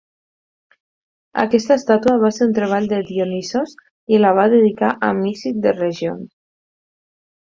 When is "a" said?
5.09-5.13